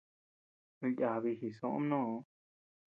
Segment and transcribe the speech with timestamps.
[0.85, 2.17] A yabi jisoʼö mnoo.